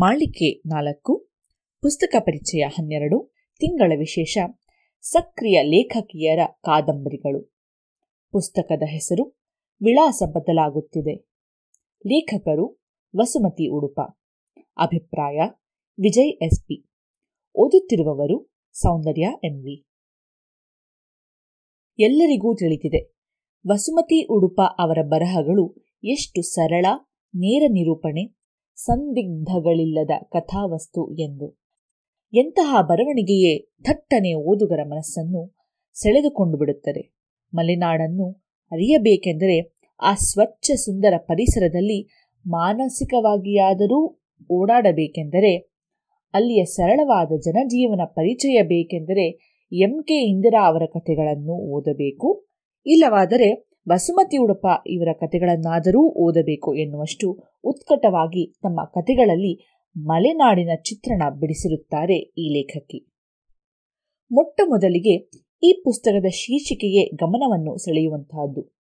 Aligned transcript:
ಮಾಳಿಕೆ 0.00 0.68
ನಾಲ್ಕು, 0.68 1.28
ಪುಸ್ತಕ 1.82 2.14
ಪರಿಚಯ 2.18 2.60
ಹನ್ನೆರಡು, 2.60 3.32
ತಿಂಗಳ 3.54 3.92
ವಿಶೇಷ, 3.98 4.38
ಸಕ್ರಿಯ 5.00 5.62
ಲೇಖಕಿಯರ 5.62 6.38
ಕಾದಂಬರಿಗಳು. 6.60 7.52
ಪುಸ್ತಕದ 8.32 8.82
ಹೆಸರು 8.86 9.38
ವಿಳಾಸ 9.82 10.22
ಬದಲಾಗುತ್ತಿದೆ. 10.26 11.16
ಲೇಖಕರು 11.98 12.82
ವಸುಮತಿ 13.16 13.70
ಉಡುಪ. 13.70 14.00
ಅಭಿಪ್ರಾಯ, 14.78 15.40
ವಿಜಯ್ 16.00 16.44
ಎಸ್ಪಿ. 16.44 16.88
ಓದುತ್ತಿರುವವರು 17.54 18.50
ಸೌಂದರ್ಯ 18.72 19.28
ಎಂವಿ 19.44 19.84
ಎಲ್ಲರಿಗೂ 21.98 22.54
ತಿಳಿದಿದೆ, 22.54 23.14
ವಸುಮತಿ 23.68 24.26
ಉಡುಪ 24.26 24.60
ಅವರ 24.78 24.98
ಬರಹಗಳು 25.02 25.74
ಎಷ್ಟು 26.04 26.42
ಸರಳ, 26.42 26.86
ನೇರ 27.34 27.62
ನಿರೂಪಣೆ 27.68 28.39
ಸಂದಿಗ್ಧಗಳಿಲ್ಲದ 28.84 30.10
ಕಥಾವಸ್ತು 30.22 31.14
ಎಂದು. 31.14 31.58
ಎಂತಹ 32.34 32.76
ಬರವಣಿಗೆಯೇ 32.82 33.72
ಥಟ್ಟನೆ 33.82 34.34
ಓದುಗರ 34.34 34.80
ಮನಸ್ಸನ್ನು 34.82 35.56
ಸೆಳೆದುಕೊಂಡು 35.94 36.58
ಬಿಡುತ್ತದೆ. 36.58 37.14
ಮಲೆನಾಡನ್ನು 37.54 38.30
ಅರಿಯಬೇಕೆಂದರೆ 38.72 39.78
ಆ 40.02 40.14
ಸ್ವಚ್ಛ 40.14 40.70
ಸುಂದರ 40.70 41.14
ಪರಿಸರದಲ್ಲಿ 41.16 42.08
ಮಾನಸಿಕವಾಗಿಯಾದರೂ 42.46 44.20
ಓಡಾಡಬೇಕೆಂದರೆ, 44.52 45.56
ಅಲ್ಲಿಯ 46.34 46.64
ಸರಳವಾದ 46.64 47.32
ಜನಜೀವನ 47.40 48.00
ಪರಿಚಯ 48.04 48.62
ಬೇಕೆಂದರೆ 48.62 49.26
ಎಂ 49.72 50.02
ಕೆ 50.02 50.14
ಇಂದಿರಾ 50.14 50.68
ಅವರ 50.68 50.82
ಕಥೆಗಳನ್ನು 50.86 51.52
ಓದಬೇಕು? 51.52 52.46
ಇಲ್ಲವಾದರೆ 52.86 53.68
ಬಸುಮತಿ 53.88 54.36
ಉಡುಪ 54.36 54.66
ಇವರ 54.86 55.08
ಕಥೆಗಳನ್ನಾದರೂ 55.12 56.08
ಓದಬೇಕು 56.08 56.74
ಎನ್ನುವಷ್ಟು 56.74 57.49
ಉತ್ಕಟವಾಗಿ 57.64 58.52
ತಮ್ಮ 58.52 58.84
ಕಥೆಗಳಲ್ಲಿ 58.84 59.76
ಮಲೆನಾಡಿನ 59.96 60.70
ಚಿತ್ರಣ 60.82 61.22
ಬಿಡಿಸಿರುತ್ತಾರೆ 61.30 62.16
ಈ 62.16 62.52
ಲೇಖಕಿ. 62.52 63.06
ಮೊಟ್ಟ 64.32 64.60
ಮೊದಲಿಗೆ 64.64 65.30
ಈ 65.62 65.82
ಪುಸ್ತಕದ 65.84 66.26
ಶೀರ್ಷಿಕೆಗೆ 66.28 67.16
ಗಮನವನ್ನು 67.16 67.76
ಸೆಳೆಯುವಂತಹದ್ದು. 67.76 68.78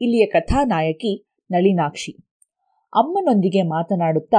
ಇಲ್ಲಿಯ 0.00 0.26
ಕಥಾನಾಯಕಿ 0.26 1.28
ನಳಿನಾಕ್ಷಿ. 1.50 2.12
ಅಮ್ಮನೊಂದಿಗೆ 2.96 3.62
ಮಾತನಾಡುತ್ತಾ, 3.62 4.38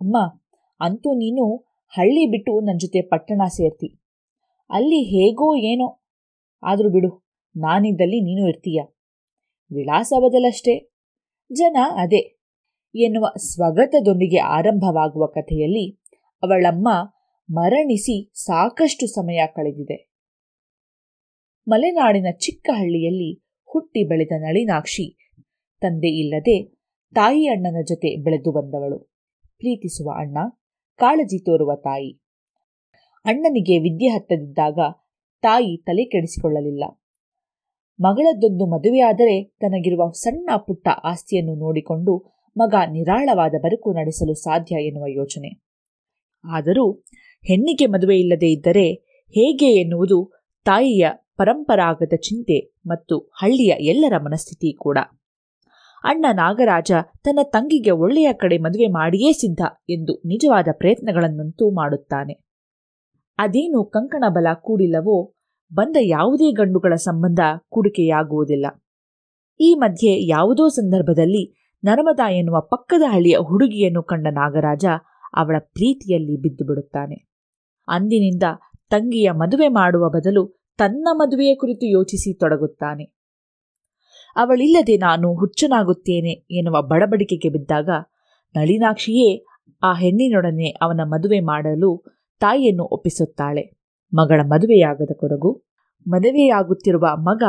ಅಮ್ಮ, 0.00 0.42
ಅಂತೂ 0.80 1.12
ನೀನು 1.12 1.56
ಹಳ್ಳಿ 1.88 2.26
ಬಿಟ್ಟು 2.26 2.60
ನನ್ನ 2.60 2.78
ಜೊತೆ 2.78 3.02
ಪಟ್ಟಣ 3.02 3.42
ಸೇರ್ತಿ. 3.48 4.00
ಅಲ್ಲಿ 4.70 5.02
ಹೇಗೋ 5.02 5.56
ಏನೋ. 5.56 6.04
ಆದರೂ 6.62 6.90
ಬಿಡು, 6.90 7.26
ನಾನಿದ್ದಲ್ಲಿ 7.56 8.20
ನೀನು 8.20 8.48
ಇರ್ತೀಯ. 8.48 8.82
ವಿಳಾಸ 9.74 10.12
ಬದಲಷ್ಟೇ. 10.18 10.92
ಜನ 11.52 11.76
ಅದೇ. 11.90 12.35
ಎನ್ನುವ 12.94 13.26
ಸ್ವಗತದೊಂದಿಗೆ 13.36 14.38
ಆರಂಭವಾಗುವ 14.38 15.26
ಕಥೆಯಲ್ಲಿ 15.26 16.02
ಅವಳಮ್ಮ 16.42 16.88
ಮರಣಿಸಿ 17.50 18.32
ಸಾಕಷ್ಟು 18.34 19.06
ಸಮಯ 19.06 19.46
ಕಳೆದಿದೆ. 19.46 20.10
ಮಲೆನಾಡಿನ 21.68 22.26
ಚಿಕ್ಕ 22.38 22.70
ಹಳ್ಳಿಯಲ್ಲಿ 22.72 23.44
ಹುಟ್ಟಿ 23.64 24.08
ಬೆಳೆದ 24.08 24.32
ನಳಿನಾಕ್ಷಿ 24.38 25.18
ತಂದೆ 25.80 26.08
ಇಲ್ಲದೆ 26.08 26.64
ತಾಯಿ 27.14 27.46
ಅಣ್ಣನ 27.46 27.82
ಜೊತೆ 27.88 28.16
ಬೆಳೆದು 28.16 28.52
ಬಂದವಳು. 28.52 28.98
ಪ್ರೀತಿಸುವ 29.58 30.10
ಅಣ್ಣ, 30.18 30.38
ಕಾಳಜಿ 30.96 31.44
ತೋರುವ 31.44 31.74
ತಾಯಿ. 31.74 32.12
ಅಣ್ಣನಿಗೆ 33.24 33.78
ವಿದ್ಯೆ 33.78 34.08
ಹತ್ತದಿದ್ದಾಗ 34.08 34.78
ತಾಯಿ 35.42 35.82
ತಲೆ 35.82 36.04
ಕೆಡಿಸಿಕೊಳ್ಳಲಿಲ್ಲ. 36.04 36.84
ಮಗಳದ್ದೊಂದು 38.00 38.66
ಮದುವೆಯಾದರೆ 38.66 39.44
ತನಗಿರುವ 39.44 40.10
ಸಣ್ಣ 40.10 40.50
ಪುಟ್ಟ 40.56 40.88
ಆಸ್ತಿಯನ್ನು 41.04 41.54
ನೋಡಿಕೊಂಡು 41.54 42.35
ಮಗ 42.56 42.74
ನಿರಾಳವಾದ 42.90 43.54
ಬದುಕು 43.62 43.92
ನಡೆಸಲು 43.92 44.34
ಸಾಧ್ಯ 44.34 44.76
ಎನ್ನುವ 44.76 45.06
ಯೋಚನೆ. 45.06 45.62
ಆದರೂ 46.52 46.92
ಹೆಣ್ಣಿಗೆ 47.44 47.86
ಮದುವೆ 47.86 48.18
ಇಲ್ಲದೇ 48.18 48.46
ಇದ್ದರೆ 48.46 48.92
ಹೇಗೆ 49.28 49.72
ಎನ್ನುವುದು 49.72 50.32
ತಾಯಿಯ 50.64 51.06
ಪರಂಪರಾಗತ 51.36 52.14
ಚಿಂತೆ 52.14 52.74
ಮತ್ತು 52.86 53.18
ಹಳ್ಳಿಯ 53.18 53.72
ಎಲ್ಲರ 53.80 54.18
ಮನಸ್ಥಿತಿ 54.18 54.72
ಕೂಡ. 54.72 54.98
ಅಣ್ಣ 56.04 56.26
ನಾಗರಾಜ 56.32 56.92
ತನ್ನ 57.24 57.38
ತಂಗಿಗೆ 57.42 57.90
ಒಳ್ಳೆಯ 57.90 58.32
ಕಡೆ 58.32 58.58
ಮದುವೆ 58.58 58.86
ಮಾಡಿಯೇ 58.86 59.32
ಸಿದ್ಧ 59.32 59.60
ಎಂದು 59.90 60.22
ನಿಜವಾದ 60.26 60.68
ಪ್ರಯತ್ನಗಳನ್ನಂತೂ 60.72 61.70
ಮಾಡುತ್ತಾನೆ. 61.70 62.32
ಅದೇನು 63.38 63.84
ಕಂಕಣ 63.84 64.24
ಬಲ 64.28 64.46
ಕೂಡಿಲ್ಲವೋ, 64.54 65.34
ಬಂದ 65.74 65.96
ಯಾವುದೇ 66.00 66.52
ಗಂಡುಗಳ 66.52 66.94
ಸಂಬಂಧ 66.94 67.40
ಕುಡಿಕೆಯಾಗುವುದಿಲ್ಲ. 67.68 68.66
ಈ 69.60 69.74
ಮಧ್ಯೆ 69.74 70.26
ಯಾವುದೋ 70.26 70.68
ಸಂದರ್ಭದಲ್ಲಿ 70.68 71.65
ನರ್ಮದಾ 71.86 72.30
ಎನ್ನುವ 72.30 72.60
ಪಕ್ಕದ 72.60 73.02
ಹಳ್ಳಿಯ 73.06 73.36
ಹುಡುಗಿಯನ್ನು 73.38 74.02
ಕಂಡ 74.02 74.26
ನಾಗರಾಜ 74.30 74.86
ಅವಳ 75.36 75.56
ಪ್ರೀತಿಯಲ್ಲಿ 75.58 76.36
ಬಿದ್ದು 76.36 76.64
ಬಿಡುತ್ತಾನೆ 76.66 77.16
ಅಂದಿನಿಂದ 77.88 78.42
ತಂಗಿಯ 78.90 79.30
ಮದುವೆ 79.30 79.68
ಮಾಡುವ 79.68 80.08
ಬದಲು 80.08 80.42
ತನ್ನ 80.78 81.08
ಮದುವೆಯ 81.12 81.54
ಕುರಿತು 81.54 81.86
ಯೋಚಿಸಿ 81.86 82.38
ತೊಡಗುತ್ತಾನೆ. 82.38 83.04
ಅವಳಿಲ್ಲದೆ 84.36 84.96
ನಾನು 84.96 85.34
ಹುಚ್ಚನಾಗುತ್ತೇನೆ 85.34 86.32
ಎನ್ನುವ 86.50 86.82
ಬಡಬಡಿಕೆಗೆ 86.82 87.48
ಬಿದ್ದಾಗ 87.48 87.90
ನಳಿನಾಕ್ಷಿಯೇ 88.54 89.30
ಆ 89.82 89.92
ಹೆಣ್ಣಿನೊಡನೆ 89.92 90.68
ಅವನ 90.82 91.00
ಮದುವೆ 91.04 91.40
ಮಾಡಲು 91.40 91.90
ತಾಯಿಯನ್ನು 92.40 92.84
ಒಪ್ಪಿಸುತ್ತಾಳೆ. 92.84 93.64
ಮಗಳ 94.12 94.40
ಮದುವೆಯಾಗದ 94.44 95.10
ಕೊರಗು 95.16 95.64
ಮದುವೆಯಾಗುತ್ತಿರುವ 96.08 97.06
ಮಗ 97.16 97.42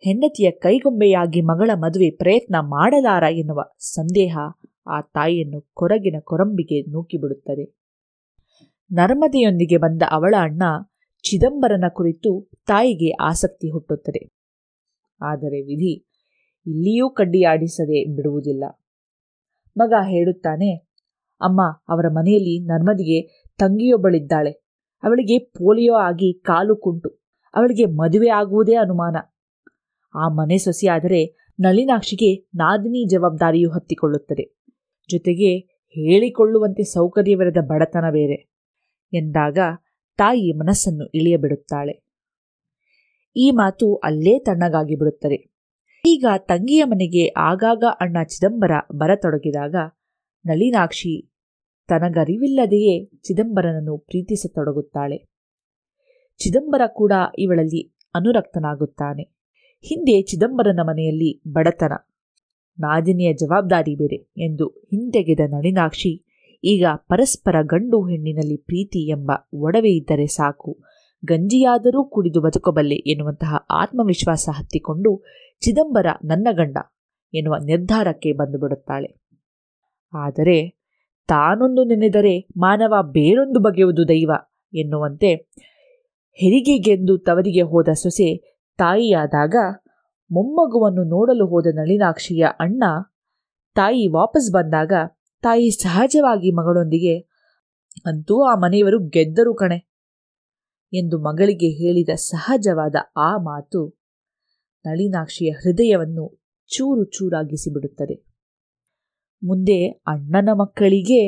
ಹೆಂಡತಿಯ 0.00 0.50
ಕೈಗೊಂಬೆಯಾಗಿ 0.50 1.40
ಮಗಳ 1.40 1.70
ಮದುವೆ 1.74 2.10
ಪ್ರಯತ್ನ 2.10 2.56
ಮಾಡಲಾರ 2.60 3.22
ಎನ್ನುವ 3.22 3.64
ಸಂದೇಹ 3.78 4.38
ಆ 4.86 5.00
ತಾಯಿಯನ್ನು 5.00 5.70
ಕೊರಗಿನ 5.74 6.20
ಕೊರಂಬಿಗೆ 6.20 6.90
ನೂಕಿಬಿಡುತ್ತದೆ. 6.90 7.80
ನರ್ಮದೆಯೊಂದಿಗೆ 8.92 9.76
ಬಂದ 9.76 10.02
ಅವಳ 10.10 10.34
ಅಣ್ಣ 10.38 10.62
ಚಿದಂಬರನ 11.22 11.84
ಕುರಿತು 11.88 12.50
ತಾಯಿಗೆ 12.66 13.10
ಆಸಕ್ತಿ 13.10 13.70
ಹುಟ್ಟುತ್ತದೆ. 13.70 14.28
ಆದರೆ 15.22 15.62
ವಿಧಿ 15.62 16.06
ಇಲ್ಲಿಯೂ 16.66 17.10
ಕಡ್ಡಿಯಾಡಿಸದೆ 17.10 18.16
ಬಿಡುವುದಿಲ್ಲ. 18.16 18.64
ಮಗ 19.76 19.92
ಹೇಳುತ್ತಾನೆ, 20.02 20.74
ಅಮ್ಮ, 21.40 21.82
ಅವರ 21.88 22.08
ಮನೆಯಲ್ಲಿ 22.08 22.66
ನರ್ಮದಿಗೆ 22.66 23.46
ತಂಗಿಯೊಬ್ಬಳಿದ್ದಾಳೆ. 23.58 24.50
ಅವಳಿಗೆ 25.02 25.38
ಪೋಲಿಯೋ 25.38 25.94
ಆಗಿ 25.94 26.40
ಕಾಲು 26.40 26.76
ಕುಂಟು. 26.76 27.20
ಅವಳಿಗೆ 27.54 27.84
ಮದುವೆ 27.86 28.28
ಆಗುವುದೇ 28.28 28.74
ಅನುಮಾನ. 28.74 29.16
ಆ 30.14 30.28
ಮನೆ 30.28 30.58
ಸೊಸೆಯಾದರೆ 30.58 31.50
ನಳಿನಾಕ್ಷಿಗೆ 31.60 32.48
ನಾದಿನಿ 32.54 33.08
ಜವಾಬ್ದಾರಿಯು 33.08 33.70
ಹತ್ತಿಕೊಳ್ಳುತ್ತದೆ. 33.70 34.62
ಜೊತೆಗೆ 35.10 35.58
ಹೇಳಿಕೊಳ್ಳುವಂತೆ 35.88 36.82
ಸೌಕರ್ಯವಿರದ 36.82 37.56
ಬಡತನ 37.60 38.04
ಬೇರೆ. 38.10 38.50
ಎಂದಾಗ 39.12 39.58
ತಾಯಿ 40.16 40.52
ಮನಸ್ಸನ್ನು 40.52 41.06
ಇಳಿಯಬಿಡುತ್ತಾಳೆ. 41.06 42.04
ಈ 43.36 43.50
ಮಾತು 43.50 43.94
ಅಲ್ಲೇ 43.94 44.38
ತಣ್ಣಗಾಗಿ 44.38 44.96
ಬಿಡುತ್ತದೆ. 44.96 45.50
ಈಗ 46.06 46.26
ತಂಗಿಯ 46.38 46.84
ಮನೆಗೆ 46.84 47.26
ಆಗಾಗ 47.36 47.84
ಅಣ್ಣ 48.00 48.22
ಚಿದಂಬರ 48.22 48.70
ಬರತೊಡಗಿದಾಗ 48.92 49.74
ನಳಿನಾಕ್ಷಿ 50.46 51.32
ತನಗರಿವಿಲ್ಲದೆಯೇ 51.88 53.04
ಚಿದಂಬರನನ್ನು 53.04 53.98
ಪ್ರೀತಿಸತೊಡಗುತ್ತಾಳೆ. 53.98 55.28
ಚಿದಂಬರ 56.38 56.82
ಕೂಡ 56.86 57.12
ಇವಳಲ್ಲಿ 57.38 57.96
ಅನುರಕ್ತನಾಗುತ್ತಾನೆ. 58.14 59.39
ಹಿಂದೆ 59.82 60.22
ಚಿದಂಬರನ 60.22 60.80
ಮನೆಯಲ್ಲಿ 60.82 61.42
ಬಡತನ. 61.48 61.92
ನಾದಿನಿಯ 62.78 63.32
ಜವಾಬ್ದಾರಿ 63.32 63.94
ಬೇರೆ 63.94 64.18
ಎಂದು 64.44 64.66
ಹಿಂದೆಗೆದ 64.66 65.40
ನಳಿನಾಕ್ಷಿ, 65.48 66.12
ಈಗ 66.64 66.84
ಪರಸ್ಪರ 66.94 67.56
ಗಂಡು 67.62 68.08
ಹೆಣ್ಣಿನಲ್ಲಿ 68.08 68.56
ಪ್ರೀತಿ 68.56 69.08
ಎಂಬ 69.08 69.30
ಒಡವೆ 69.54 69.90
ಇದ್ದರೆ 69.90 70.26
ಸಾಕು. 70.26 70.78
ಗಂಜಿಯಾದರೂ 71.24 72.04
ಕುಡಿದು 72.04 72.40
ಬದುಕಬಲ್ಲೆ 72.40 72.94
ಎನ್ನುವಂತಹ 72.94 73.54
ಆತ್ಮವಿಶ್ವಾಸ 73.70 74.48
ಹತ್ತಿಕೊಂಡು 74.52 75.10
ಚಿದಂಬರ 75.60 76.06
ನನ್ನ 76.24 76.48
ಗಂಡ 76.52 76.78
ಎನ್ನುವ 77.34 77.56
ನಿರ್ಧಾರಕ್ಕೆ 77.64 78.32
ಬಂದುಬಿಡುತ್ತಾಳೆ. 78.32 79.10
ಆದರೆ 80.12 80.58
ತಾನೊಂದು 81.28 81.84
ನೆನೆದರೆ 81.84 82.48
ಮಾನವ 82.56 82.94
ಬೇರೊಂದು 83.02 83.60
ಬಗೆಯುವುದು 83.60 84.08
ದೈವ 84.08 84.30
ಎನ್ನುವಂತೆ 84.74 85.30
ಹೆರಿಗೆಗೆಂದು 86.38 87.18
ತವರಿಗೆ 87.18 87.62
ಹೋದ 87.62 87.88
ಸೊಸೆ 87.92 88.49
ತಾಯಿಯಾದಾಗ 88.80 89.56
ಮೊಮ್ಮಗುವನ್ನು 90.30 91.02
ನೋಡಲು 91.04 91.46
ಹೋದ 91.46 91.68
ನಳಿನಾಕ್ಷಿಯ 91.74 92.42
ಅಣ್ಣ 92.60 92.84
ತಾಯಿ 93.76 94.04
ವಾಪಸ್ 94.06 94.48
ಬಂದಾಗ 94.52 94.92
ತಾಯಿ 95.42 95.68
ಸಹಜವಾಗಿ 95.70 96.50
ಮಗಳೊಂದಿಗೆ, 96.50 97.14
ಅಂತೂ 98.04 98.34
ಆ 98.42 98.54
ಮನೆಯವರು 98.54 98.98
ಗೆದ್ದರು 99.08 99.52
ಕಣೆ 99.54 99.78
ಎಂದು 100.92 101.16
ಮಗಳಿಗೆ 101.18 101.70
ಹೇಳಿದ 101.80 102.12
ಸಹಜವಾದ 102.14 102.96
ಆ 103.16 103.30
ಮಾತು 103.36 103.80
ನಳಿನಾಕ್ಷಿಯ 104.84 105.50
ಹೃದಯವನ್ನು 105.50 106.24
ಚೂರು 106.70 107.04
ಚೂರಾಗಿಸಿಬಿಡುತ್ತದೆ. 107.04 108.16
ಮುಂದೆ 109.42 109.78
ಅಣ್ಣನ 110.06 110.48
ಮಕ್ಕಳಿಗೆ 110.52 111.22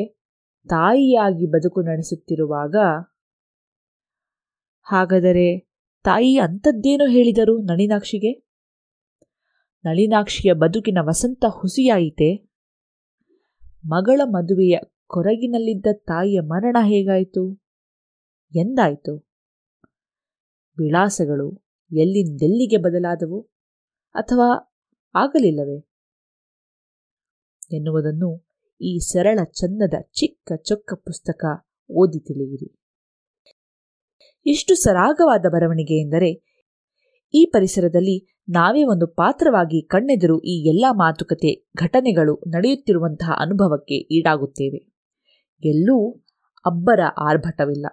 ತಾಯಿಯಾಗಿ 0.69 1.47
ಬದುಕು 1.47 1.81
ನಡೆಸುತ್ತಿರುವಾಗ, 1.83 2.77
ಹಾಗಾದರೆ 4.87 5.47
ತಾಯಿ 6.05 6.39
ಅಂಥದ್ದೇನು 6.39 7.07
ಹೇಳಿದರು 7.07 7.63
ನಳಿನಾಕ್ಷಿಗೆ. 7.63 8.33
ನಳಿನಾಕ್ಷಿಯ 9.85 10.53
ಬದುಕಿನ 10.53 10.99
ವಸಂತ 11.01 11.45
ಹುಸಿಯಾಯಿತೆ? 11.49 12.51
ಮಗಳ 13.85 14.21
ಮದುವೆಯ 14.25 14.79
ಕೊರಗಿನಲ್ಲಿದ್ದ 15.07 15.87
ತಾಯಿಯ 15.93 16.41
ಮರಣ 16.41 16.77
ಹೇಗಾಯಿತು? 16.81 17.61
ಎಂದಾಯಿತು? 18.57 19.17
ವಿಳಾಸಗಳು 20.79 21.65
ಎಲ್ಲಿಂದೆಲ್ಲಿಗೆ 21.93 22.77
ಬದಲಾದವು? 22.77 23.41
ಅಥವಾ 24.15 24.77
ಆಗಲಿಲ್ಲವೇ? 25.15 25.79
ಎನ್ನುವುದನ್ನು 27.77 28.47
ಈ 28.81 28.99
ಸರಳ 28.99 29.39
ಚಂದದ 29.45 29.95
ಚಿಕ್ಕ 30.13 30.53
ಚೊಕ್ಕ 30.63 30.95
ಪುಸ್ತಕ 30.95 31.45
ಓದಿ 31.91 32.21
ತಿಳಿಯಿರಿ. 32.21 32.82
ಎಷ್ಟು 34.47 34.75
ಸರಾಗವಾದ 34.75 35.47
ಬರವಣಿಗೆ 35.49 36.01
ಎಂದರೆ, 36.01 36.53
ಈ 37.35 37.45
ಪರಿಸರದಲ್ಲಿ 37.45 38.41
ನಾವೇ 38.49 38.85
ಒಂದು 38.85 39.07
ಪಾತ್ರವಾಗಿ 39.07 39.83
ಕಣ್ಣೆದುರು 39.83 40.41
ಈ 40.41 40.69
ಎಲ್ಲ 40.69 40.85
ಮಾತುಕತೆ, 40.91 41.71
ಘಟನೆಗಳು 41.77 42.35
ನಡೆಯುತ್ತಿರುವಂತಹ 42.49 43.33
ಅನುಭವಕ್ಕೆ 43.41 43.95
ಈಡಾಗುತ್ತೇವೆ. 43.95 44.93
ಎಲ್ಲೂ 45.65 46.25
ಅಬ್ಬರ 46.67 47.01
ಆರ್ಭಟವಿಲ್ಲ. 47.19 47.87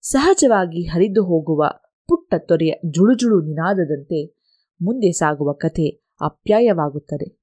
ಸಹಜವಾಗಿ 0.00 0.82
ಹರಿದು 0.86 1.24
ಹೋಗುವ 1.24 1.64
ಪುಟ್ಟ 2.08 2.34
ತೊರೆಯ 2.38 2.72
ಜುಳುಜುಳು 2.84 3.40
ನಿನಾದದಂತೆ 3.40 4.36
ಮುಂದೆ 4.82 5.12
ಸಾಗುವ 5.12 5.52
ಕಥೆ 5.52 5.88
ಅಪ್ಯಾಯವಾಗುತ್ತದೆ. 6.20 7.40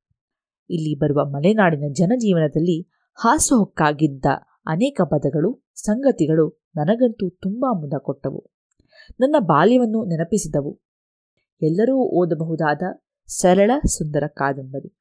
ಇಲ್ಲಿ 0.69 0.99
ಬರುವ 0.99 1.25
ಮಲೆನಾಡಿನ 1.25 1.93
ಜನಜೀವನದಲ್ಲಿ 1.93 2.89
ಹಾಸುಹೊಕ್ಕಾಗಿದ್ದ 3.15 4.25
ಅನೇಕ 4.65 5.01
ಪದಗಳು, 5.05 5.65
ಸಂಗತಿಗಳು 5.75 6.61
ನನಗಂತೂ 6.75 7.29
ತುಂಬಾ 7.29 7.79
ಮುದ 7.79 7.93
ಕೊಟ್ಟವು. 7.97 8.51
ನನ್ನ 9.19 9.35
ಬಾಲ್ಯವನ್ನು 9.39 10.05
ನೆನಪಿಸಿದವು. 10.05 10.81
ಎಲ್ಲರೂ 11.61 11.97
ಓದಬಹುದಾದ 11.97 12.81
ಸರಳ 13.27 13.71
ಸುಂದರ 13.97 14.23
ಕಾದಂಬರಿ. 14.27 14.95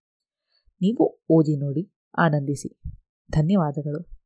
ನೀವು 0.81 1.21
ಓದಿ 1.31 1.57
ನೋಡಿ, 1.57 1.93
ಆನಂದಿಸಿ. 2.19 2.81
ಧನ್ಯವಾದಗಳು. 3.31 4.22